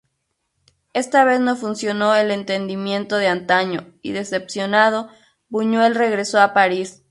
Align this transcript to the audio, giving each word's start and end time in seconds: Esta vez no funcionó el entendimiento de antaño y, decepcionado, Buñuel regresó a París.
Esta 0.93 1.23
vez 1.25 1.39
no 1.41 1.55
funcionó 1.55 2.15
el 2.15 2.31
entendimiento 2.31 3.17
de 3.17 3.27
antaño 3.27 3.93
y, 4.01 4.13
decepcionado, 4.13 5.11
Buñuel 5.47 5.93
regresó 5.93 6.39
a 6.41 6.53
París. 6.55 7.03